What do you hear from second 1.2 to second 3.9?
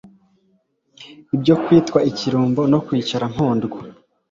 ibyo kwitwa ikirumbo no kwicara mpondwa